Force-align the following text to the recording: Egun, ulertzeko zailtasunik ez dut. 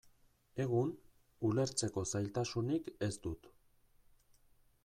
Egun, 0.63 0.89
ulertzeko 1.49 2.05
zailtasunik 2.15 2.91
ez 3.09 3.15
dut. 3.27 3.49